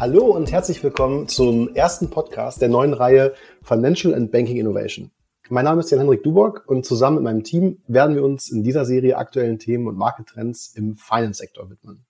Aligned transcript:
Hallo 0.00 0.26
und 0.26 0.52
herzlich 0.52 0.84
willkommen 0.84 1.26
zum 1.26 1.74
ersten 1.74 2.08
Podcast 2.08 2.62
der 2.62 2.68
neuen 2.68 2.94
Reihe 2.94 3.34
Financial 3.64 4.14
and 4.14 4.30
Banking 4.30 4.56
Innovation. 4.56 5.10
Mein 5.48 5.64
Name 5.64 5.80
ist 5.80 5.90
Jan-Henrik 5.90 6.22
Dubock 6.22 6.62
und 6.68 6.86
zusammen 6.86 7.16
mit 7.16 7.24
meinem 7.24 7.42
Team 7.42 7.82
werden 7.88 8.14
wir 8.14 8.22
uns 8.22 8.48
in 8.48 8.62
dieser 8.62 8.84
Serie 8.84 9.16
aktuellen 9.16 9.58
Themen 9.58 9.88
und 9.88 9.98
Markttrends 9.98 10.72
im 10.76 10.96
Finance-Sektor 10.96 11.68
widmen. 11.68 12.06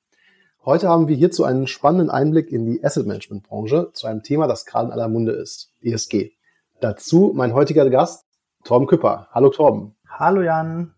Heute 0.67 0.91
haben 0.91 1.09
wir 1.09 1.17
hierzu 1.17 1.45
einen 1.45 1.67
spannenden 1.67 2.11
Einblick 2.11 2.53
in 2.53 2.67
die 2.67 2.85
Asset 2.85 3.07
Management 3.07 3.45
Branche 3.45 3.89
zu 3.95 4.07
einem 4.07 4.23
Thema, 4.23 4.47
das 4.47 4.67
gerade 4.67 4.89
in 4.89 4.93
aller 4.93 5.09
Munde 5.09 5.33
ist, 5.33 5.73
ESG. 5.81 6.33
Dazu 6.81 7.33
mein 7.35 7.55
heutiger 7.55 7.89
Gast, 7.89 8.27
Torben 8.65 8.87
Küpper. 8.87 9.29
Hallo 9.33 9.49
Torben. 9.49 9.95
Hallo 10.07 10.43
Jan. 10.43 10.93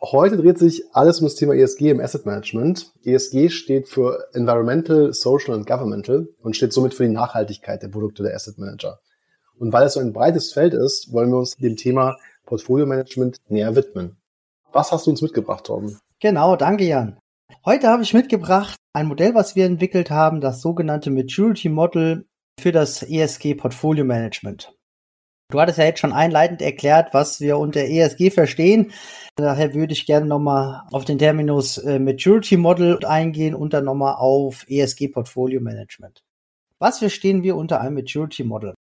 Heute 0.00 0.36
dreht 0.36 0.58
sich 0.58 0.84
alles 0.92 1.18
um 1.18 1.26
das 1.26 1.34
Thema 1.34 1.54
ESG 1.54 1.90
im 1.90 2.00
Asset 2.00 2.24
Management. 2.24 2.92
ESG 3.04 3.48
steht 3.50 3.88
für 3.88 4.28
Environmental, 4.32 5.12
Social 5.12 5.54
and 5.54 5.66
Governmental 5.66 6.28
und 6.40 6.56
steht 6.56 6.72
somit 6.72 6.94
für 6.94 7.02
die 7.02 7.12
Nachhaltigkeit 7.12 7.82
der 7.82 7.88
Produkte 7.88 8.22
der 8.22 8.34
Asset 8.34 8.58
Manager. 8.58 9.00
Und 9.58 9.72
weil 9.72 9.86
es 9.86 9.94
so 9.94 10.00
ein 10.00 10.12
breites 10.12 10.52
Feld 10.52 10.72
ist, 10.72 11.12
wollen 11.12 11.30
wir 11.30 11.38
uns 11.38 11.56
dem 11.56 11.74
Thema 11.74 12.16
Portfolio 12.46 12.86
Management 12.86 13.38
näher 13.48 13.74
widmen. 13.74 14.16
Was 14.72 14.92
hast 14.92 15.06
du 15.06 15.10
uns 15.10 15.20
mitgebracht, 15.20 15.64
Torben? 15.64 15.98
Genau, 16.20 16.54
danke 16.54 16.84
Jan. 16.84 17.18
Heute 17.64 17.88
habe 17.88 18.04
ich 18.04 18.14
mitgebracht 18.14 18.76
ein 18.92 19.06
Modell, 19.06 19.34
was 19.34 19.56
wir 19.56 19.64
entwickelt 19.64 20.10
haben, 20.10 20.40
das 20.40 20.60
sogenannte 20.60 21.10
Maturity 21.10 21.68
Model 21.68 22.26
für 22.60 22.72
das 22.72 23.02
ESG 23.02 23.54
Portfolio 23.54 24.04
Management. 24.04 24.72
Du 25.50 25.58
hattest 25.58 25.78
ja 25.78 25.86
jetzt 25.86 26.00
schon 26.00 26.12
einleitend 26.12 26.60
erklärt, 26.60 27.14
was 27.14 27.40
wir 27.40 27.56
unter 27.56 27.80
ESG 27.80 28.30
verstehen. 28.30 28.92
Daher 29.34 29.72
würde 29.72 29.94
ich 29.94 30.04
gerne 30.04 30.26
nochmal 30.26 30.82
auf 30.92 31.06
den 31.06 31.18
Terminus 31.18 31.78
äh, 31.78 31.98
Maturity 31.98 32.58
Model 32.58 33.02
eingehen 33.06 33.54
und 33.54 33.72
dann 33.72 33.86
nochmal 33.86 34.16
auf 34.16 34.66
ESG 34.68 35.08
Portfolio 35.08 35.62
Management. 35.62 36.22
Was 36.78 36.98
verstehen 36.98 37.42
wir 37.42 37.56
unter 37.56 37.80
einem 37.80 37.94
Maturity 37.94 38.44
Model? 38.44 38.74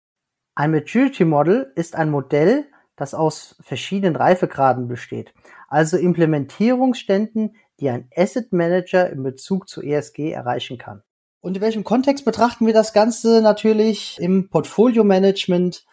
Ein 0.56 0.72
Maturity 0.72 1.24
Model 1.24 1.70
ist 1.76 1.94
ein 1.94 2.10
Modell, 2.10 2.64
das 2.96 3.14
aus 3.14 3.54
verschiedenen 3.60 4.16
Reifegraden 4.16 4.88
besteht, 4.88 5.32
also 5.68 5.96
Implementierungsständen, 5.96 7.54
die 7.78 7.90
ein 7.90 8.08
Asset 8.16 8.52
Manager 8.52 9.08
in 9.08 9.22
Bezug 9.22 9.68
zu 9.68 9.82
ESG 9.82 10.32
erreichen 10.32 10.78
kann. 10.78 11.02
Und 11.42 11.56
in 11.58 11.62
welchem 11.62 11.84
Kontext 11.84 12.24
betrachten 12.24 12.66
wir 12.66 12.74
das 12.74 12.92
Ganze 12.92 13.40
natürlich 13.40 14.18
im 14.20 14.48
Portfolio 14.48 15.04
Management 15.04 15.84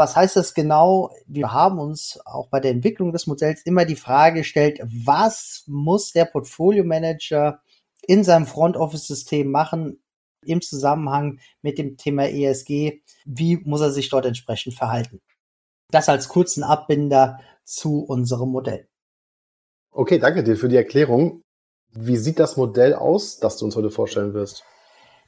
was 0.00 0.16
heißt 0.16 0.36
das 0.36 0.54
genau? 0.54 1.14
Wir 1.26 1.52
haben 1.52 1.78
uns 1.78 2.18
auch 2.24 2.48
bei 2.48 2.58
der 2.58 2.70
Entwicklung 2.70 3.12
des 3.12 3.26
Modells 3.26 3.60
immer 3.62 3.84
die 3.84 3.96
Frage 3.96 4.40
gestellt, 4.40 4.80
was 4.82 5.62
muss 5.66 6.12
der 6.12 6.24
Portfolio 6.24 6.84
Manager 6.84 7.60
in 8.06 8.24
seinem 8.24 8.46
Front 8.46 8.78
Office 8.78 9.06
System 9.06 9.50
machen 9.50 10.02
im 10.42 10.62
Zusammenhang 10.62 11.38
mit 11.60 11.76
dem 11.76 11.98
Thema 11.98 12.24
ESG? 12.30 13.02
Wie 13.26 13.58
muss 13.58 13.82
er 13.82 13.90
sich 13.90 14.08
dort 14.08 14.24
entsprechend 14.24 14.74
verhalten? 14.74 15.20
Das 15.90 16.08
als 16.08 16.28
kurzen 16.28 16.64
Abbinder 16.64 17.38
zu 17.62 18.02
unserem 18.02 18.48
Modell. 18.48 18.88
Okay, 19.90 20.18
danke 20.18 20.42
dir 20.42 20.56
für 20.56 20.70
die 20.70 20.76
Erklärung. 20.76 21.42
Wie 21.90 22.16
sieht 22.16 22.38
das 22.38 22.56
Modell 22.56 22.94
aus, 22.94 23.38
das 23.38 23.58
du 23.58 23.66
uns 23.66 23.76
heute 23.76 23.90
vorstellen 23.90 24.32
wirst? 24.32 24.64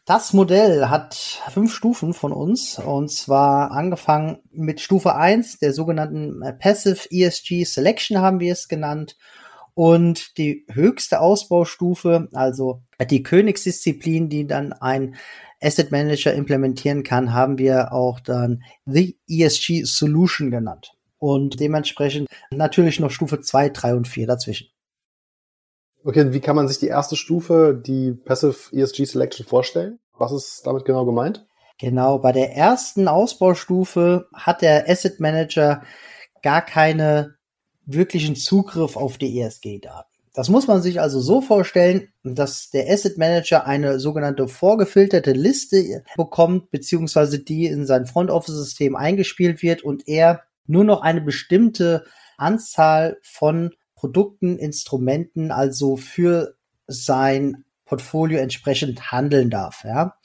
Das 0.04 0.32
Modell 0.32 0.88
hat 0.88 1.14
fünf 1.50 1.72
Stufen 1.72 2.12
von 2.12 2.32
uns 2.32 2.76
und 2.78 3.08
zwar 3.08 3.70
angefangen 3.70 4.38
mit 4.50 4.80
Stufe 4.80 5.14
1, 5.14 5.60
der 5.60 5.72
sogenannten 5.72 6.42
äh, 6.42 6.52
Passive 6.52 7.06
ESG 7.08 7.64
Selection 7.64 8.18
haben 8.18 8.40
wir 8.40 8.52
es 8.52 8.66
genannt 8.66 9.16
und 9.74 10.36
die 10.38 10.66
höchste 10.68 11.20
Ausbaustufe, 11.20 12.28
also 12.32 12.82
die 13.10 13.22
Königsdisziplin, 13.22 14.28
die 14.28 14.46
dann 14.46 14.72
ein 14.72 15.14
Asset 15.62 15.92
Manager 15.92 16.34
implementieren 16.34 17.04
kann, 17.04 17.32
haben 17.32 17.58
wir 17.58 17.92
auch 17.92 18.18
dann 18.18 18.64
The 18.84 19.16
ESG 19.28 19.84
Solution 19.84 20.50
genannt. 20.50 20.94
Und 21.18 21.60
dementsprechend 21.60 22.26
natürlich 22.50 22.98
noch 22.98 23.12
Stufe 23.12 23.40
2, 23.40 23.68
3 23.68 23.94
und 23.94 24.08
4 24.08 24.26
dazwischen. 24.26 24.68
Okay, 26.04 26.32
wie 26.32 26.40
kann 26.40 26.56
man 26.56 26.66
sich 26.66 26.78
die 26.78 26.88
erste 26.88 27.14
Stufe, 27.14 27.80
die 27.80 28.12
Passive 28.12 28.56
ESG 28.72 29.04
Selection, 29.04 29.46
vorstellen? 29.46 30.00
Was 30.18 30.32
ist 30.32 30.62
damit 30.64 30.84
genau 30.84 31.04
gemeint? 31.04 31.46
Genau, 31.78 32.18
bei 32.18 32.32
der 32.32 32.54
ersten 32.54 33.08
Ausbaustufe 33.08 34.28
hat 34.32 34.62
der 34.62 34.88
Asset 34.88 35.20
Manager 35.20 35.82
gar 36.42 36.62
keine 36.62 37.34
wirklichen 37.86 38.36
Zugriff 38.36 38.96
auf 38.96 39.18
die 39.18 39.40
ESG-Daten. 39.40 40.08
Das 40.34 40.48
muss 40.48 40.66
man 40.66 40.80
sich 40.80 41.00
also 41.00 41.20
so 41.20 41.42
vorstellen, 41.42 42.08
dass 42.24 42.70
der 42.70 42.90
Asset 42.90 43.18
Manager 43.18 43.66
eine 43.66 44.00
sogenannte 44.00 44.48
vorgefilterte 44.48 45.32
Liste 45.32 46.04
bekommt, 46.16 46.70
beziehungsweise 46.70 47.38
die 47.38 47.66
in 47.66 47.84
sein 47.84 48.06
Front 48.06 48.30
Office 48.30 48.54
System 48.54 48.96
eingespielt 48.96 49.62
wird 49.62 49.82
und 49.82 50.08
er 50.08 50.42
nur 50.66 50.84
noch 50.84 51.02
eine 51.02 51.20
bestimmte 51.20 52.04
Anzahl 52.38 53.18
von 53.22 53.74
Produkten, 53.94 54.56
Instrumenten 54.58 55.50
also 55.50 55.96
für 55.96 56.54
sein 56.86 57.64
Portfolio 57.92 58.38
entsprechend 58.38 59.12
handeln 59.12 59.50
darf. 59.50 59.84
Ja. 59.84 60.16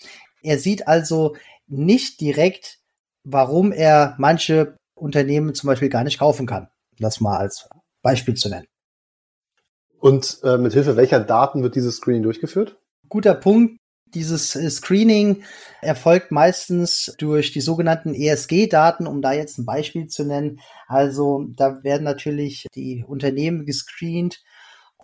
Er 0.41 0.57
sieht 0.57 0.87
also 0.87 1.35
nicht 1.67 2.21
direkt, 2.21 2.79
warum 3.25 3.73
er 3.73 4.15
manche 4.19 4.77
Unternehmen 4.95 5.53
zum 5.53 5.67
Beispiel 5.67 5.89
gar 5.89 6.05
nicht 6.05 6.17
kaufen 6.17 6.47
kann. 6.47 6.69
Das 6.97 7.19
mal 7.19 7.37
als 7.37 7.67
Beispiel 8.01 8.35
zu 8.35 8.47
nennen. 8.47 8.67
Und 9.99 10.39
äh, 10.43 10.57
mit 10.57 10.71
Hilfe 10.71 10.95
welcher 10.95 11.19
Daten 11.19 11.61
wird 11.61 11.75
dieses 11.75 11.97
Screening 11.97 12.23
durchgeführt? 12.23 12.77
Guter 13.09 13.33
Punkt. 13.33 13.77
Dieses 14.13 14.55
äh, 14.55 14.69
Screening 14.69 15.43
erfolgt 15.81 16.31
meistens 16.31 17.13
durch 17.17 17.51
die 17.51 17.59
sogenannten 17.59 18.13
ESG-Daten, 18.13 19.07
um 19.07 19.21
da 19.21 19.33
jetzt 19.33 19.57
ein 19.57 19.65
Beispiel 19.65 20.07
zu 20.07 20.23
nennen. 20.23 20.61
Also 20.87 21.45
da 21.49 21.83
werden 21.83 22.05
natürlich 22.05 22.65
die 22.75 23.03
Unternehmen 23.05 23.65
gescreent, 23.65 24.41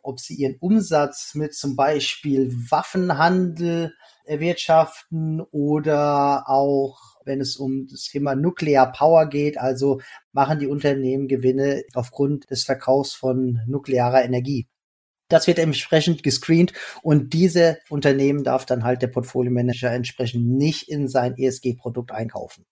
ob 0.03 0.19
sie 0.19 0.36
ihren 0.36 0.58
Umsatz 0.59 1.34
mit 1.34 1.56
zum 1.56 1.75
Beispiel 1.75 2.53
Waffenhandel 2.69 3.94
erwirtschaften 4.25 5.41
oder 5.52 6.47
auch 6.47 7.00
wenn 7.25 7.41
es 7.41 7.56
um 7.58 7.88
das 7.88 8.06
Thema 8.06 8.36
Nuclear 8.36 8.91
Power 8.91 9.28
geht, 9.28 9.58
also 9.58 10.02
machen 10.31 10.59
die 10.59 10.68
Unternehmen 10.68 11.28
Gewinne 11.28 11.84
aufgrund 11.94 12.50
des 12.52 12.64
Verkaufs 12.64 13.14
von 13.14 13.62
nuklearer 13.68 14.24
Energie. 14.24 14.68
Das 15.30 15.47
wird 15.47 15.58
entsprechend 15.58 16.22
gescreent 16.22 16.74
und 17.02 17.34
diese 17.34 17.80
Unternehmen 17.90 18.44
darf 18.44 18.66
dann 18.66 18.84
halt 18.84 19.02
der 19.02 19.08
Portfolio 19.08 19.52
Manager 19.52 19.90
entsprechend 19.91 20.47
nicht 20.47 20.90
in 20.90 21.08
sein 21.08 21.35
ESG-Produkt 21.38 22.12
einkaufen. 22.12 22.66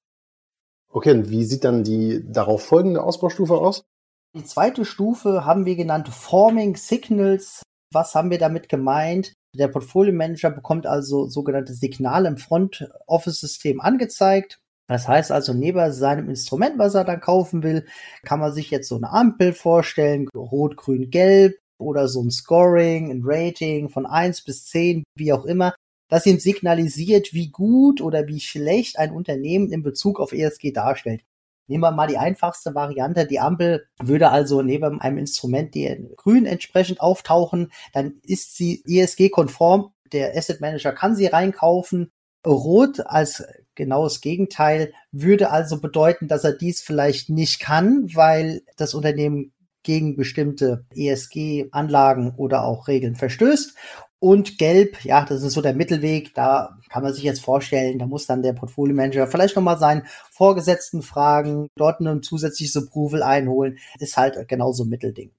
Okay, 0.90 1.12
und 1.12 1.30
wie 1.30 1.46
sieht 1.46 1.64
dann 1.64 1.84
die 1.84 2.22
darauf 2.30 2.64
folgende 2.64 3.02
Ausbaustufe 3.02 3.56
aus? 3.56 3.86
Die 4.34 4.46
zweite 4.46 4.86
Stufe 4.86 5.44
haben 5.46 5.66
wir 5.66 5.76
genannt 5.76 6.08
Forming 6.08 6.78
Signals. 6.78 7.64
Was 7.92 8.16
haben 8.16 8.32
wir 8.32 8.38
damit 8.38 8.70
gemeint? 8.70 9.34
Der 9.54 9.68
Portfolio 9.68 10.14
Manager 10.14 10.50
bekommt 10.50 10.88
also 10.88 11.28
sogenannte 11.28 11.74
Signale 11.74 12.30
im 12.30 12.38
Front 12.38 12.90
Office 13.08 13.42
System 13.42 13.82
angezeigt. 13.82 14.60
Das 14.88 15.10
heißt 15.10 15.34
also, 15.34 15.54
neben 15.54 15.92
seinem 15.92 16.30
Instrument, 16.30 16.78
was 16.78 16.96
er 16.96 17.04
dann 17.04 17.20
kaufen 17.20 17.62
will, 17.62 17.86
kann 18.24 18.40
man 18.40 18.54
sich 18.54 18.72
jetzt 18.72 18.88
so 18.88 18.96
eine 18.96 19.10
Ampel 19.10 19.52
vorstellen, 19.52 20.30
rot, 20.34 20.78
grün, 20.78 21.10
gelb 21.10 21.58
oder 21.78 22.08
so 22.08 22.24
ein 22.24 22.32
Scoring, 22.32 23.12
ein 23.12 23.24
Rating 23.26 23.90
von 23.90 24.06
eins 24.06 24.42
bis 24.42 24.66
zehn, 24.66 25.04
wie 25.18 25.34
auch 25.34 25.44
immer, 25.44 25.76
das 26.10 26.26
ihm 26.26 26.40
signalisiert, 26.40 27.34
wie 27.34 27.50
gut 27.50 28.00
oder 28.00 28.28
wie 28.28 28.40
schlecht 28.40 28.98
ein 28.98 29.12
Unternehmen 29.12 29.72
in 29.72 29.84
Bezug 29.84 30.22
auf 30.22 30.32
ESG 30.32 30.72
darstellt. 30.72 31.22
Nehmen 31.68 31.84
wir 31.84 31.92
mal 31.92 32.08
die 32.08 32.18
einfachste 32.18 32.76
Variante. 32.76 33.26
Die 33.26 33.40
Ampel 33.40 33.86
würde 34.00 34.30
also 34.30 34.62
neben 34.62 35.00
einem 35.00 35.18
Instrument, 35.18 35.74
die 35.74 35.86
in 35.86 36.14
grün 36.16 36.46
entsprechend 36.46 37.02
auftauchen, 37.02 37.72
dann 37.94 38.20
ist 38.24 38.56
sie 38.56 38.84
ESG-konform. 38.88 39.94
Der 40.12 40.36
Asset 40.36 40.62
Manager 40.62 40.92
kann 40.92 41.16
sie 41.16 41.28
reinkaufen. 41.28 42.12
Rot 42.46 43.02
als 43.06 43.44
genaues 43.76 44.22
Gegenteil 44.22 44.94
würde 45.12 45.52
also 45.52 45.80
bedeuten, 45.80 46.28
dass 46.28 46.44
er 46.44 46.54
dies 46.54 46.82
vielleicht 46.82 47.30
nicht 47.30 47.60
kann, 47.60 48.10
weil 48.14 48.62
das 48.78 48.94
Unternehmen 48.94 49.54
gegen 49.84 50.16
bestimmte 50.16 50.86
ESG-Anlagen 50.96 52.36
oder 52.36 52.66
auch 52.66 52.88
Regeln 52.88 53.16
verstößt. 53.16 53.76
Und 54.24 54.60
gelb, 54.60 55.04
ja, 55.04 55.26
das 55.26 55.42
ist 55.42 55.54
so 55.54 55.62
der 55.62 55.74
Mittelweg. 55.74 56.36
Da 56.36 56.78
kann 56.90 57.02
man 57.02 57.12
sich 57.12 57.24
jetzt 57.24 57.42
vorstellen, 57.42 57.98
da 57.98 58.06
muss 58.06 58.28
dann 58.28 58.44
der 58.44 58.54
Portfolio 58.54 58.96
Manager 58.96 59.26
vielleicht 59.26 59.56
nochmal 59.56 59.80
seinen 59.80 60.04
Vorgesetzten 60.30 61.02
fragen, 61.02 61.70
dort 61.76 62.02
ein 62.02 62.22
zusätzliches 62.22 62.78
Approval 62.78 63.24
einholen. 63.24 63.80
Ist 64.00 64.18
halt 64.18 64.48
genauso 64.48 64.86
Mittelding. 64.86 65.32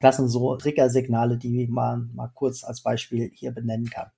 Das 0.00 0.16
sind 0.16 0.26
so 0.26 0.56
Triggersignale, 0.56 1.36
die 1.36 1.68
man 1.68 2.10
mal 2.12 2.32
kurz 2.34 2.64
als 2.64 2.82
Beispiel 2.82 3.30
hier 3.32 3.52
benennen 3.52 3.88
kann. 3.90 4.10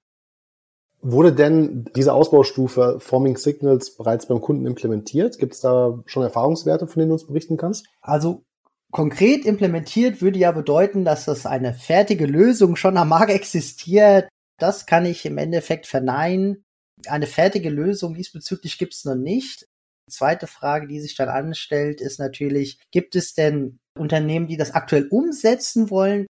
Wurde 1.03 1.35
denn 1.35 1.85
diese 1.95 2.15
Ausbaustufe 2.15 2.99
Forming 2.99 3.37
Signals 3.37 3.95
bereits 3.95 4.25
beim 4.25 4.41
Kunden 4.41 4.65
implementiert? 4.65 5.39
Gibt 5.39 5.53
es 5.53 5.61
da 5.61 6.03
schon 6.07 6.23
Erfahrungswerte, 6.23 6.87
von 6.87 6.99
denen 6.99 7.11
du 7.11 7.15
uns 7.17 7.27
berichten 7.27 7.59
kannst? 7.59 7.89
Also 8.01 8.45
Konkret 8.93 9.47
implementiert 9.47 10.21
würde 10.21 10.39
ja 10.39 10.53
bedeuten, 10.53 11.07
dass 11.07 11.25
das 11.25 11.47
eine 11.47 11.73
fertige 11.73 12.27
Lösung 12.27 12.77
schon 12.77 12.99
am 12.99 13.09
Markt 13.09 13.33
existiert. 13.33 14.29
Das 14.61 14.85
kann 14.85 15.07
ich 15.07 15.25
im 15.25 15.39
Endeffekt 15.39 15.87
verneinen. 15.87 16.63
Eine 17.07 17.27
fertige 17.27 17.71
Lösung 17.71 18.15
diesbezüglich 18.15 18.77
gibt 18.77 18.93
es 18.93 19.07
noch 19.07 19.15
nicht. 19.15 19.63
Die 20.09 20.13
zweite 20.13 20.47
Frage, 20.47 20.89
die 20.89 21.01
sich 21.01 21.17
dann 21.17 21.31
anstellt, 21.31 22.03
ist 22.03 22.19
natürlich, 22.19 22.79
gibt 22.91 23.17
es 23.17 23.33
denn 23.33 23.79
Unternehmen, 23.99 24.47
die 24.47 24.59
das 24.59 24.73
aktuell 24.73 25.09
umsetzen 25.09 25.89
wollen? 25.89 26.27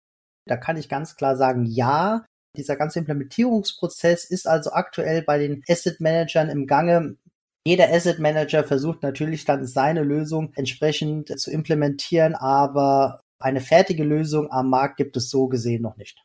Da 0.48 0.56
kann 0.56 0.76
ich 0.76 0.88
ganz 0.88 1.16
klar 1.16 1.36
sagen, 1.36 1.64
ja. 1.64 2.24
Dieser 2.56 2.76
ganze 2.76 3.00
Implementierungsprozess 3.00 4.24
ist 4.24 4.46
also 4.46 4.72
aktuell 4.72 5.22
bei 5.22 5.38
den 5.38 5.64
Asset 5.68 6.00
Managern 6.00 6.48
im 6.48 6.66
Gange. 6.66 7.16
Jeder 7.64 7.92
Asset 7.92 8.18
Manager 8.18 8.64
versucht 8.64 9.02
natürlich 9.02 9.44
dann 9.44 9.66
seine 9.66 10.02
Lösung 10.02 10.52
entsprechend 10.54 11.38
zu 11.38 11.50
implementieren, 11.50 12.34
aber 12.34 13.20
eine 13.38 13.60
fertige 13.60 14.04
Lösung 14.04 14.50
am 14.50 14.68
Markt 14.68 14.96
gibt 14.96 15.16
es 15.16 15.30
so 15.30 15.46
gesehen 15.46 15.82
noch 15.82 15.96
nicht. 15.96 16.24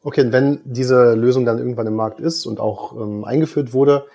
Okay, 0.00 0.22
und 0.22 0.32
wenn 0.32 0.60
diese 0.64 1.14
Lösung 1.14 1.44
dann 1.44 1.58
irgendwann 1.58 1.86
im 1.86 1.94
Markt 1.94 2.20
ist 2.20 2.46
und 2.46 2.60
auch 2.60 2.94
ähm, 2.94 3.24
eingeführt 3.24 3.72
wurde, 3.72 4.06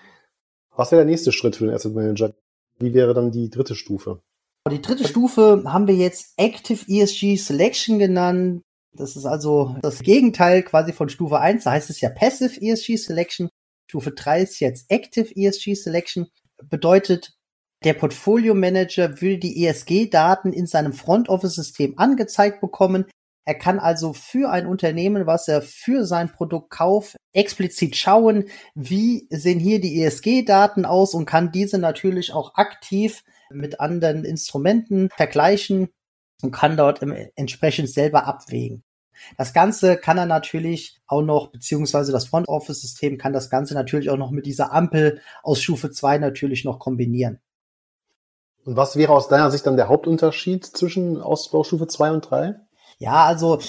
was 0.75 0.91
wäre 0.91 1.01
der 1.01 1.09
nächste 1.09 1.31
Schritt 1.31 1.55
für 1.55 1.65
den 1.65 1.73
Asset 1.73 1.95
Manager? 1.95 2.33
Wie 2.77 2.93
wäre 2.93 3.13
dann 3.13 3.31
die 3.31 3.49
dritte 3.49 3.75
Stufe? 3.75 4.21
Die 4.69 4.81
dritte 4.81 5.07
Stufe 5.07 5.63
haben 5.65 5.87
wir 5.87 5.95
jetzt 5.95 6.33
Active 6.37 6.85
ESG 6.87 7.37
Selection 7.37 7.97
genannt. 7.97 8.61
Das 8.95 9.15
ist 9.15 9.25
also 9.25 9.75
das 9.81 9.99
Gegenteil 9.99 10.63
quasi 10.63 10.93
von 10.93 11.09
Stufe 11.09 11.39
1. 11.39 11.63
Da 11.63 11.71
heißt 11.71 11.89
es 11.89 12.01
ja 12.01 12.09
Passive 12.09 12.61
ESG 12.61 12.97
Selection. 12.97 13.49
Stufe 13.89 14.11
3 14.11 14.41
ist 14.43 14.59
jetzt 14.59 14.85
Active 14.89 15.35
ESG 15.35 15.73
Selection. 15.73 16.27
Bedeutet, 16.61 17.33
der 17.83 17.95
Portfolio 17.95 18.53
Manager 18.53 19.19
will 19.19 19.39
die 19.39 19.65
ESG-Daten 19.65 20.53
in 20.53 20.67
seinem 20.67 20.93
Front 20.93 21.27
Office 21.27 21.55
System 21.55 21.97
angezeigt 21.97 22.61
bekommen. 22.61 23.05
Er 23.45 23.55
kann 23.55 23.79
also 23.79 24.13
für 24.13 24.51
ein 24.51 24.67
Unternehmen, 24.67 25.25
was 25.25 25.47
er 25.47 25.63
für 25.63 26.05
sein 26.05 26.31
Produkt 26.31 26.69
kauft, 26.69 27.15
explizit 27.33 27.95
schauen, 27.95 28.49
wie 28.75 29.25
sehen 29.31 29.59
hier 29.59 29.81
die 29.81 30.03
ESG-Daten 30.03 30.85
aus 30.85 31.15
und 31.15 31.25
kann 31.25 31.51
diese 31.51 31.79
natürlich 31.79 32.31
auch 32.31 32.53
aktiv 32.55 33.23
mit 33.49 33.79
anderen 33.79 34.23
Instrumenten 34.23 35.09
vergleichen 35.17 35.89
und 36.43 36.51
kann 36.51 36.77
dort 36.77 37.01
entsprechend 37.35 37.89
selber 37.89 38.27
abwägen. 38.27 38.83
Das 39.37 39.53
Ganze 39.53 39.97
kann 39.97 40.17
er 40.17 40.25
natürlich 40.25 40.99
auch 41.07 41.21
noch, 41.21 41.51
beziehungsweise 41.51 42.11
das 42.11 42.25
Front 42.25 42.47
Office 42.47 42.81
System 42.81 43.17
kann 43.17 43.33
das 43.33 43.49
Ganze 43.49 43.73
natürlich 43.73 44.09
auch 44.09 44.17
noch 44.17 44.31
mit 44.31 44.45
dieser 44.45 44.71
Ampel 44.73 45.21
aus 45.43 45.61
Stufe 45.61 45.91
2 45.91 46.17
natürlich 46.17 46.65
noch 46.65 46.79
kombinieren. 46.79 47.39
Und 48.65 48.75
was 48.75 48.95
wäre 48.95 49.13
aus 49.13 49.29
deiner 49.29 49.51
Sicht 49.51 49.65
dann 49.65 49.77
der 49.77 49.87
Hauptunterschied 49.87 50.65
zwischen 50.65 51.21
Ausbaustufe 51.21 51.87
2 51.87 52.11
und 52.11 52.29
3? 52.29 52.55
Ja, 52.97 53.25
also 53.25 53.59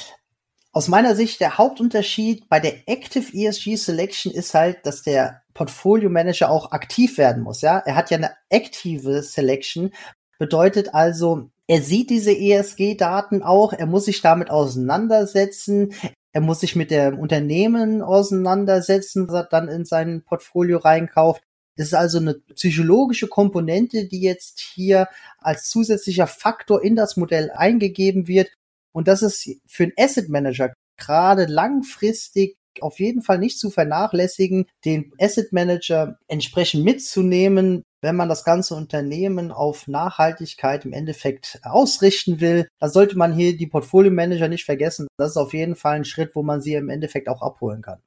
aus 0.72 0.88
meiner 0.88 1.16
Sicht 1.16 1.40
der 1.40 1.58
Hauptunterschied 1.58 2.48
bei 2.48 2.60
der 2.60 2.88
Active 2.88 3.32
ESG 3.32 3.76
Selection 3.76 4.32
ist 4.32 4.54
halt, 4.54 4.84
dass 4.86 5.02
der 5.02 5.42
Portfolio 5.54 6.10
Manager 6.10 6.50
auch 6.50 6.72
aktiv 6.72 7.18
werden 7.18 7.42
muss. 7.42 7.60
Ja, 7.60 7.78
er 7.78 7.96
hat 7.96 8.10
ja 8.10 8.18
eine 8.18 8.30
aktive 8.52 9.22
Selection, 9.22 9.92
bedeutet 10.38 10.94
also, 10.94 11.50
er 11.70 11.82
sieht 11.82 12.10
diese 12.10 12.36
ESG-Daten 12.36 13.44
auch, 13.44 13.72
er 13.72 13.86
muss 13.86 14.06
sich 14.06 14.20
damit 14.22 14.50
auseinandersetzen, 14.50 15.94
er 16.32 16.40
muss 16.40 16.58
sich 16.58 16.74
mit 16.74 16.90
dem 16.90 17.16
Unternehmen 17.16 18.02
auseinandersetzen, 18.02 19.28
das 19.28 19.36
er 19.36 19.44
dann 19.44 19.68
in 19.68 19.84
sein 19.84 20.24
Portfolio 20.24 20.78
reinkauft. 20.78 21.44
Das 21.76 21.86
ist 21.86 21.94
also 21.94 22.18
eine 22.18 22.34
psychologische 22.56 23.28
Komponente, 23.28 24.08
die 24.08 24.20
jetzt 24.20 24.58
hier 24.58 25.06
als 25.38 25.70
zusätzlicher 25.70 26.26
Faktor 26.26 26.82
in 26.82 26.96
das 26.96 27.16
Modell 27.16 27.52
eingegeben 27.52 28.26
wird. 28.26 28.50
Und 28.90 29.06
das 29.06 29.22
ist 29.22 29.48
für 29.68 29.84
einen 29.84 29.92
Asset 29.96 30.28
Manager 30.28 30.74
gerade 30.96 31.44
langfristig 31.44 32.56
auf 32.80 32.98
jeden 32.98 33.22
Fall 33.22 33.38
nicht 33.38 33.58
zu 33.58 33.70
vernachlässigen, 33.70 34.66
den 34.84 35.12
Asset 35.20 35.52
Manager 35.52 36.18
entsprechend 36.28 36.84
mitzunehmen, 36.84 37.82
wenn 38.02 38.16
man 38.16 38.28
das 38.28 38.44
ganze 38.44 38.74
Unternehmen 38.74 39.52
auf 39.52 39.86
Nachhaltigkeit 39.88 40.84
im 40.84 40.92
Endeffekt 40.92 41.60
ausrichten 41.62 42.40
will. 42.40 42.68
Da 42.78 42.88
sollte 42.88 43.18
man 43.18 43.34
hier 43.34 43.56
die 43.56 43.66
Portfolio 43.66 44.10
Manager 44.10 44.48
nicht 44.48 44.64
vergessen. 44.64 45.06
Das 45.18 45.30
ist 45.30 45.36
auf 45.36 45.52
jeden 45.52 45.76
Fall 45.76 45.96
ein 45.96 46.04
Schritt, 46.04 46.34
wo 46.34 46.42
man 46.42 46.60
sie 46.60 46.74
im 46.74 46.88
Endeffekt 46.88 47.28
auch 47.28 47.42
abholen 47.42 47.82
kann. 47.82 48.00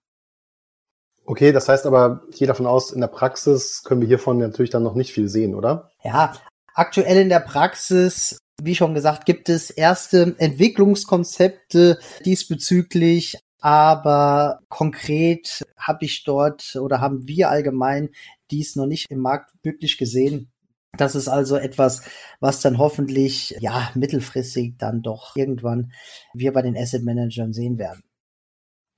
Okay, 1.25 1.51
das 1.51 1.69
heißt 1.69 1.85
aber, 1.85 2.23
ich 2.31 2.39
gehe 2.39 2.47
davon 2.47 2.65
aus, 2.65 2.91
in 2.91 2.99
der 2.99 3.07
Praxis 3.07 3.83
können 3.83 4.01
wir 4.01 4.07
hiervon 4.07 4.39
natürlich 4.39 4.71
dann 4.71 4.83
noch 4.83 4.95
nicht 4.95 5.13
viel 5.13 5.29
sehen, 5.29 5.55
oder? 5.55 5.89
Ja, 6.03 6.33
aktuell 6.73 7.17
in 7.17 7.29
der 7.29 7.39
Praxis 7.39 8.39
wie 8.61 8.75
schon 8.75 8.93
gesagt, 8.93 9.25
gibt 9.25 9.49
es 9.49 9.69
erste 9.69 10.35
Entwicklungskonzepte 10.37 11.99
diesbezüglich, 12.25 13.37
aber 13.63 14.59
konkret 14.67 15.63
habe 15.77 16.03
ich 16.03 16.25
dort 16.25 16.75
oder 16.75 16.99
haben 16.99 17.29
wir 17.29 17.49
allgemein 17.49 18.09
dies 18.51 18.75
noch 18.75 18.87
nicht 18.87 19.09
im 19.09 19.19
Markt 19.19 19.51
wirklich 19.63 19.97
gesehen. 19.97 20.51
Das 20.97 21.15
ist 21.15 21.29
also 21.29 21.55
etwas, 21.55 22.03
was 22.41 22.59
dann 22.59 22.77
hoffentlich, 22.77 23.55
ja, 23.61 23.89
mittelfristig 23.95 24.75
dann 24.77 25.01
doch 25.01 25.37
irgendwann 25.37 25.93
wir 26.33 26.51
bei 26.51 26.61
den 26.61 26.77
Asset 26.77 27.03
Managern 27.03 27.53
sehen 27.53 27.77
werden. 27.77 28.03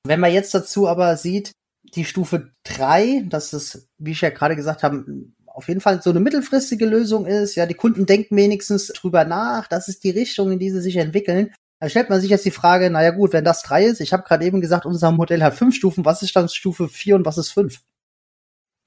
Wenn 0.03 0.19
man 0.19 0.33
jetzt 0.33 0.55
dazu 0.55 0.87
aber 0.87 1.15
sieht, 1.15 1.51
die 1.93 2.03
Stufe 2.03 2.51
drei, 2.63 3.23
das 3.29 3.53
ist, 3.53 3.87
wie 3.99 4.11
ich 4.11 4.21
ja 4.21 4.31
gerade 4.31 4.55
gesagt 4.55 4.81
habe, 4.81 5.05
auf 5.45 5.67
jeden 5.67 5.79
Fall 5.79 6.01
so 6.01 6.09
eine 6.09 6.19
mittelfristige 6.19 6.87
Lösung 6.87 7.27
ist. 7.27 7.53
Ja, 7.53 7.67
die 7.67 7.75
Kunden 7.75 8.07
denken 8.07 8.35
wenigstens 8.35 8.87
drüber 8.87 9.25
nach. 9.25 9.67
Das 9.67 9.87
ist 9.87 10.03
die 10.03 10.09
Richtung, 10.09 10.51
in 10.51 10.59
die 10.59 10.71
sie 10.71 10.81
sich 10.81 10.97
entwickeln. 10.97 11.53
Da 11.79 11.89
stellt 11.89 12.09
man 12.09 12.21
sich 12.21 12.29
jetzt 12.29 12.45
die 12.45 12.51
Frage, 12.51 12.89
naja 12.89 13.11
gut, 13.11 13.33
wenn 13.33 13.43
das 13.43 13.61
drei 13.61 13.85
ist, 13.85 13.99
ich 13.99 14.13
habe 14.13 14.23
gerade 14.23 14.45
eben 14.45 14.61
gesagt, 14.61 14.85
unser 14.85 15.11
Modell 15.11 15.43
hat 15.43 15.55
fünf 15.55 15.75
Stufen, 15.75 16.05
was 16.05 16.21
ist 16.21 16.35
dann 16.35 16.47
Stufe 16.49 16.87
vier 16.87 17.15
und 17.15 17.25
was 17.25 17.37
ist 17.37 17.51
fünf? 17.51 17.81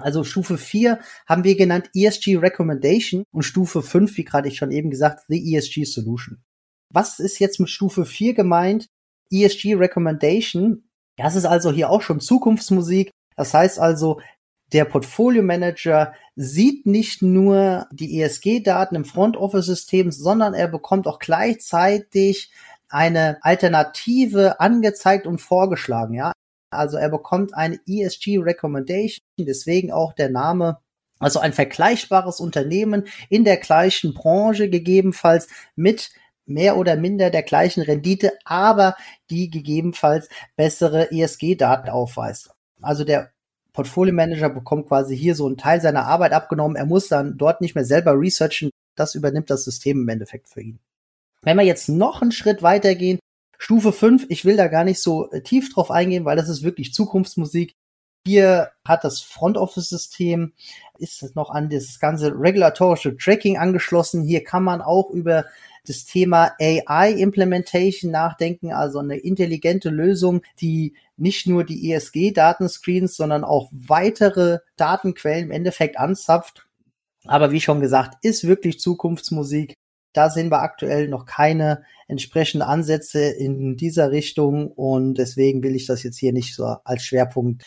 Also 0.00 0.22
Stufe 0.22 0.58
4 0.58 1.00
haben 1.26 1.42
wir 1.42 1.56
genannt 1.56 1.90
ESG 1.92 2.36
Recommendation 2.36 3.24
und 3.32 3.42
Stufe 3.42 3.82
5, 3.82 4.16
wie 4.16 4.24
gerade 4.24 4.48
ich 4.48 4.56
schon 4.56 4.70
eben 4.70 4.90
gesagt, 4.90 5.24
The 5.28 5.56
ESG 5.56 5.84
Solution. 5.84 6.40
Was 6.90 7.18
ist 7.18 7.40
jetzt 7.40 7.58
mit 7.58 7.68
Stufe 7.68 8.06
4 8.06 8.34
gemeint? 8.34 8.86
ESG 9.30 9.74
Recommendation. 9.74 10.88
Das 11.16 11.34
ist 11.34 11.44
also 11.44 11.72
hier 11.72 11.90
auch 11.90 12.02
schon 12.02 12.20
Zukunftsmusik. 12.20 13.10
Das 13.36 13.52
heißt 13.52 13.80
also, 13.80 14.20
der 14.72 14.84
Portfolio 14.84 15.42
Manager 15.42 16.14
sieht 16.36 16.86
nicht 16.86 17.20
nur 17.20 17.88
die 17.90 18.20
ESG-Daten 18.20 18.94
im 18.94 19.04
Front 19.04 19.36
Office 19.36 19.66
System, 19.66 20.12
sondern 20.12 20.54
er 20.54 20.68
bekommt 20.68 21.08
auch 21.08 21.18
gleichzeitig 21.18 22.52
eine 22.88 23.38
Alternative 23.42 24.60
angezeigt 24.60 25.26
und 25.26 25.40
vorgeschlagen, 25.40 26.14
ja. 26.14 26.32
Also 26.70 26.96
er 26.98 27.08
bekommt 27.08 27.54
eine 27.54 27.80
ESG 27.86 28.38
Recommendation, 28.38 29.24
deswegen 29.38 29.90
auch 29.90 30.12
der 30.12 30.28
Name 30.28 30.78
also 31.18 31.40
ein 31.40 31.52
vergleichbares 31.52 32.40
Unternehmen 32.40 33.08
in 33.28 33.44
der 33.44 33.56
gleichen 33.56 34.14
Branche 34.14 34.70
gegebenenfalls 34.70 35.48
mit 35.74 36.10
mehr 36.46 36.76
oder 36.76 36.96
minder 36.96 37.30
der 37.30 37.42
gleichen 37.42 37.82
Rendite, 37.82 38.32
aber 38.44 38.96
die 39.30 39.50
gegebenenfalls 39.50 40.28
bessere 40.56 41.10
ESG-Daten 41.10 41.90
aufweist. 41.90 42.50
Also 42.80 43.04
der 43.04 43.32
Portfolio 43.72 44.14
Manager 44.14 44.48
bekommt 44.48 44.88
quasi 44.88 45.16
hier 45.16 45.34
so 45.34 45.46
einen 45.46 45.56
Teil 45.56 45.80
seiner 45.80 46.06
Arbeit 46.06 46.32
abgenommen. 46.32 46.76
Er 46.76 46.86
muss 46.86 47.08
dann 47.08 47.36
dort 47.36 47.60
nicht 47.60 47.74
mehr 47.74 47.84
selber 47.84 48.18
researchen. 48.18 48.70
Das 48.96 49.14
übernimmt 49.14 49.50
das 49.50 49.64
System 49.64 50.02
im 50.02 50.08
Endeffekt 50.08 50.48
für 50.48 50.62
ihn. 50.62 50.80
Wenn 51.42 51.56
wir 51.56 51.64
jetzt 51.64 51.88
noch 51.88 52.22
einen 52.22 52.32
Schritt 52.32 52.62
weitergehen, 52.62 53.18
Stufe 53.58 53.92
5, 53.92 54.26
ich 54.28 54.44
will 54.44 54.56
da 54.56 54.68
gar 54.68 54.84
nicht 54.84 55.02
so 55.02 55.30
äh, 55.30 55.42
tief 55.42 55.72
drauf 55.72 55.90
eingehen, 55.90 56.24
weil 56.24 56.36
das 56.36 56.48
ist 56.48 56.62
wirklich 56.62 56.92
Zukunftsmusik. 56.94 57.74
Hier 58.24 58.70
hat 58.84 59.04
das 59.04 59.20
Front 59.20 59.56
Office 59.56 59.88
System, 59.88 60.52
ist 60.98 61.34
noch 61.34 61.50
an 61.50 61.70
das 61.70 61.98
ganze 61.98 62.32
regulatorische 62.38 63.16
Tracking 63.16 63.56
angeschlossen. 63.56 64.22
Hier 64.22 64.44
kann 64.44 64.62
man 64.62 64.82
auch 64.82 65.10
über 65.10 65.46
das 65.86 66.04
Thema 66.04 66.52
AI 66.60 67.12
Implementation 67.12 68.10
nachdenken, 68.10 68.72
also 68.72 68.98
eine 68.98 69.16
intelligente 69.16 69.88
Lösung, 69.90 70.42
die 70.60 70.94
nicht 71.16 71.46
nur 71.46 71.64
die 71.64 71.92
ESG-Daten 71.92 72.68
screens, 72.68 73.16
sondern 73.16 73.44
auch 73.44 73.70
weitere 73.72 74.58
Datenquellen 74.76 75.46
im 75.46 75.50
Endeffekt 75.50 75.98
anzapft. 75.98 76.66
Aber 77.26 77.50
wie 77.50 77.60
schon 77.60 77.80
gesagt, 77.80 78.18
ist 78.22 78.46
wirklich 78.46 78.78
Zukunftsmusik. 78.78 79.74
Da 80.12 80.30
sehen 80.30 80.50
wir 80.50 80.62
aktuell 80.62 81.08
noch 81.08 81.26
keine 81.26 81.82
entsprechenden 82.06 82.66
Ansätze 82.66 83.20
in 83.20 83.76
dieser 83.76 84.10
Richtung 84.10 84.72
und 84.72 85.14
deswegen 85.14 85.62
will 85.62 85.76
ich 85.76 85.86
das 85.86 86.02
jetzt 86.02 86.18
hier 86.18 86.32
nicht 86.32 86.54
so 86.54 86.64
als 86.84 87.02
Schwerpunkt 87.02 87.64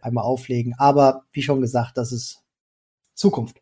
einmal 0.00 0.24
auflegen. 0.24 0.74
Aber 0.78 1.22
wie 1.32 1.42
schon 1.42 1.60
gesagt, 1.60 1.96
das 1.96 2.12
ist 2.12 2.42
Zukunft. 3.14 3.60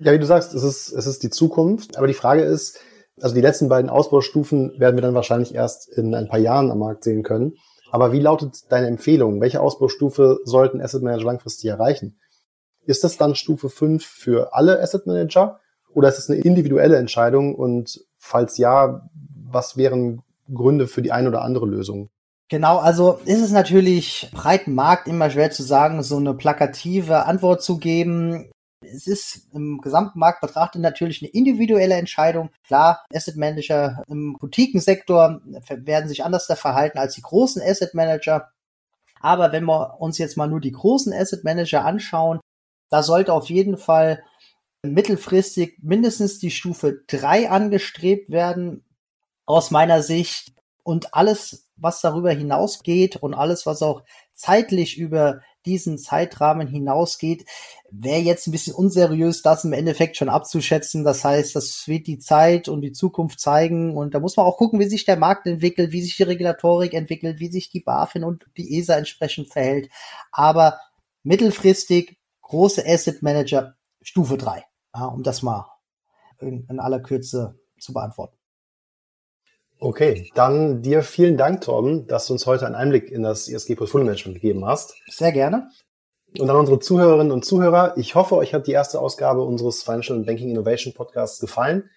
Ja, 0.00 0.12
wie 0.12 0.18
du 0.18 0.26
sagst, 0.26 0.54
es 0.54 0.62
ist, 0.62 0.90
es 0.92 1.06
ist 1.06 1.22
die 1.22 1.30
Zukunft. 1.30 1.96
Aber 1.96 2.06
die 2.06 2.14
Frage 2.14 2.42
ist, 2.42 2.80
also 3.20 3.34
die 3.34 3.40
letzten 3.40 3.68
beiden 3.68 3.90
Ausbaustufen 3.90 4.78
werden 4.80 4.96
wir 4.96 5.02
dann 5.02 5.14
wahrscheinlich 5.14 5.54
erst 5.54 5.88
in 5.88 6.14
ein 6.14 6.28
paar 6.28 6.40
Jahren 6.40 6.70
am 6.70 6.78
Markt 6.78 7.04
sehen 7.04 7.22
können. 7.22 7.54
Aber 7.90 8.12
wie 8.12 8.20
lautet 8.20 8.72
deine 8.72 8.86
Empfehlung? 8.86 9.40
Welche 9.40 9.60
Ausbaustufe 9.60 10.40
sollten 10.44 10.80
Asset 10.80 11.02
Manager 11.02 11.26
langfristig 11.26 11.70
erreichen? 11.70 12.18
Ist 12.84 13.04
das 13.04 13.18
dann 13.18 13.34
Stufe 13.34 13.68
5 13.68 14.04
für 14.04 14.54
alle 14.54 14.80
Asset 14.80 15.06
Manager 15.06 15.60
oder 15.94 16.08
ist 16.08 16.18
es 16.18 16.30
eine 16.30 16.40
individuelle 16.40 16.96
Entscheidung? 16.96 17.54
Und 17.54 18.04
falls 18.18 18.58
ja, 18.58 19.08
was 19.50 19.76
wären 19.76 20.22
Gründe 20.52 20.86
für 20.86 21.02
die 21.02 21.12
eine 21.12 21.28
oder 21.28 21.42
andere 21.42 21.66
Lösung? 21.66 22.08
Genau, 22.48 22.78
also 22.78 23.18
ist 23.24 23.40
es 23.40 23.50
natürlich 23.50 24.30
breiten 24.34 24.74
Markt 24.74 25.08
immer 25.08 25.30
schwer 25.30 25.50
zu 25.50 25.62
sagen, 25.62 26.02
so 26.02 26.18
eine 26.18 26.34
plakative 26.34 27.24
Antwort 27.24 27.62
zu 27.62 27.78
geben. 27.78 28.50
Es 28.82 29.06
ist 29.06 29.46
im 29.54 29.80
gesamten 29.80 30.18
Markt 30.18 30.42
betrachtet 30.42 30.82
natürlich 30.82 31.22
eine 31.22 31.30
individuelle 31.30 31.94
Entscheidung. 31.94 32.50
Klar, 32.66 33.04
Asset 33.14 33.36
Manager 33.36 34.02
im 34.06 34.36
Boutiquensektor 34.38 35.40
werden 35.70 36.08
sich 36.08 36.24
anders 36.24 36.46
da 36.46 36.54
verhalten 36.54 36.98
als 36.98 37.14
die 37.14 37.22
großen 37.22 37.62
Asset 37.62 37.94
Manager. 37.94 38.50
Aber 39.20 39.52
wenn 39.52 39.64
wir 39.64 40.00
uns 40.00 40.18
jetzt 40.18 40.36
mal 40.36 40.48
nur 40.48 40.60
die 40.60 40.72
großen 40.72 41.14
Asset 41.14 41.44
Manager 41.44 41.86
anschauen, 41.86 42.40
da 42.90 43.02
sollte 43.02 43.32
auf 43.32 43.48
jeden 43.48 43.78
Fall 43.78 44.22
mittelfristig 44.82 45.78
mindestens 45.82 46.38
die 46.38 46.50
Stufe 46.50 47.02
3 47.06 47.50
angestrebt 47.50 48.30
werden. 48.30 48.84
Aus 49.44 49.70
meiner 49.70 50.02
Sicht 50.02 50.52
und 50.84 51.14
alles, 51.14 51.68
was 51.76 52.00
darüber 52.00 52.30
hinausgeht 52.30 53.16
und 53.16 53.34
alles, 53.34 53.66
was 53.66 53.82
auch 53.82 54.02
zeitlich 54.34 54.98
über 54.98 55.40
diesen 55.64 55.98
Zeitrahmen 55.98 56.66
hinausgeht, 56.66 57.44
wäre 57.90 58.20
jetzt 58.20 58.46
ein 58.46 58.52
bisschen 58.52 58.74
unseriös, 58.74 59.42
das 59.42 59.64
im 59.64 59.72
Endeffekt 59.72 60.16
schon 60.16 60.28
abzuschätzen. 60.28 61.04
Das 61.04 61.24
heißt, 61.24 61.54
das 61.54 61.86
wird 61.86 62.06
die 62.06 62.18
Zeit 62.18 62.68
und 62.68 62.80
die 62.80 62.92
Zukunft 62.92 63.38
zeigen. 63.40 63.96
Und 63.96 64.14
da 64.14 64.20
muss 64.20 64.36
man 64.36 64.46
auch 64.46 64.56
gucken, 64.56 64.80
wie 64.80 64.88
sich 64.88 65.04
der 65.04 65.16
Markt 65.16 65.46
entwickelt, 65.46 65.92
wie 65.92 66.02
sich 66.02 66.16
die 66.16 66.24
Regulatorik 66.24 66.94
entwickelt, 66.94 67.38
wie 67.38 67.50
sich 67.50 67.70
die 67.70 67.80
BaFin 67.80 68.24
und 68.24 68.46
die 68.56 68.78
ESA 68.78 68.96
entsprechend 68.96 69.52
verhält. 69.52 69.88
Aber 70.32 70.80
mittelfristig 71.22 72.16
große 72.40 72.84
Asset 72.86 73.22
Manager 73.22 73.76
Stufe 74.02 74.36
3, 74.36 74.58
ja, 74.58 74.64
um 74.92 75.22
das 75.22 75.42
mal 75.42 75.66
in, 76.40 76.66
in 76.68 76.80
aller 76.80 77.00
Kürze 77.00 77.58
zu 77.78 77.92
beantworten. 77.92 78.36
Okay, 79.78 80.30
dann 80.34 80.82
dir 80.82 81.02
vielen 81.02 81.36
Dank, 81.36 81.62
Torben, 81.62 82.06
dass 82.06 82.28
du 82.28 82.34
uns 82.34 82.46
heute 82.46 82.66
einen 82.66 82.76
Einblick 82.76 83.10
in 83.10 83.24
das 83.24 83.48
ESG 83.48 83.74
Portfolio 83.74 84.04
Management 84.04 84.40
gegeben 84.40 84.64
hast. 84.64 84.94
Sehr 85.08 85.32
gerne. 85.32 85.70
Und 86.38 86.48
an 86.48 86.56
unsere 86.56 86.78
Zuhörerinnen 86.78 87.32
und 87.32 87.44
Zuhörer, 87.44 87.96
ich 87.96 88.14
hoffe, 88.14 88.36
euch 88.36 88.54
hat 88.54 88.66
die 88.66 88.72
erste 88.72 89.00
Ausgabe 89.00 89.42
unseres 89.42 89.82
Financial 89.82 90.18
Banking 90.20 90.50
Innovation 90.50 90.94
Podcasts 90.94 91.40
gefallen. 91.40 91.90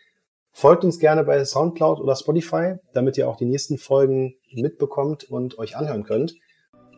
Folgt 0.52 0.84
uns 0.84 1.00
gerne 1.00 1.24
bei 1.24 1.44
SoundCloud 1.44 2.00
oder 2.00 2.16
Spotify, 2.16 2.76
damit 2.94 3.18
ihr 3.18 3.30
auch 3.30 3.38
die 3.38 3.46
nächsten 3.46 3.78
Folgen 3.78 4.36
mitbekommt 4.52 5.26
und 5.26 5.60
euch 5.60 5.78
anhören 5.78 6.04
könnt. 6.04 6.34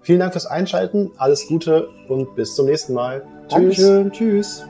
Vielen 0.04 0.20
Dank 0.20 0.32
fürs 0.32 0.46
Einschalten, 0.46 1.12
alles 1.18 1.48
Gute 1.48 1.90
und 2.08 2.36
bis 2.36 2.56
zum 2.56 2.68
nächsten 2.68 2.94
Mal. 2.94 3.28
Tschüss. 3.48 3.50
Dankeschön, 3.50 4.12
tschüss. 4.12 4.64